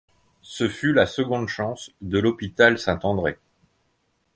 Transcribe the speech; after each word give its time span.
Ce 0.41 0.67
fut 0.67 0.93
la 0.93 1.05
seconde 1.05 1.47
chance 1.47 1.91
de 2.01 2.17
l'hôpital 2.17 2.79
Saint-André. 2.79 3.37